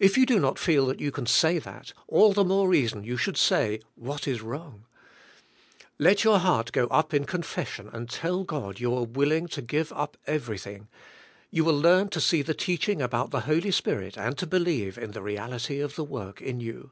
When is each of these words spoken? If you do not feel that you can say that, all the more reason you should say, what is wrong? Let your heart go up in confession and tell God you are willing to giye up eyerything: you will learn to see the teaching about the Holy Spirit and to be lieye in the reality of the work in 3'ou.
If 0.00 0.18
you 0.18 0.26
do 0.26 0.40
not 0.40 0.58
feel 0.58 0.84
that 0.86 0.98
you 0.98 1.12
can 1.12 1.26
say 1.26 1.60
that, 1.60 1.92
all 2.08 2.32
the 2.32 2.44
more 2.44 2.66
reason 2.68 3.04
you 3.04 3.16
should 3.16 3.36
say, 3.36 3.78
what 3.94 4.26
is 4.26 4.42
wrong? 4.42 4.84
Let 5.96 6.24
your 6.24 6.40
heart 6.40 6.72
go 6.72 6.86
up 6.88 7.14
in 7.14 7.22
confession 7.24 7.88
and 7.92 8.10
tell 8.10 8.42
God 8.42 8.80
you 8.80 8.92
are 8.96 9.04
willing 9.04 9.46
to 9.46 9.62
giye 9.62 9.92
up 9.94 10.16
eyerything: 10.26 10.88
you 11.52 11.64
will 11.64 11.78
learn 11.78 12.08
to 12.08 12.20
see 12.20 12.42
the 12.42 12.52
teaching 12.52 13.00
about 13.00 13.30
the 13.30 13.42
Holy 13.42 13.70
Spirit 13.70 14.18
and 14.18 14.36
to 14.38 14.46
be 14.48 14.58
lieye 14.58 14.98
in 14.98 15.12
the 15.12 15.22
reality 15.22 15.78
of 15.78 15.94
the 15.94 16.02
work 16.02 16.42
in 16.42 16.58
3'ou. 16.58 16.90